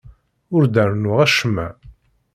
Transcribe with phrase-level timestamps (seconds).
[0.55, 1.67] Ur d-rennuɣ acemma.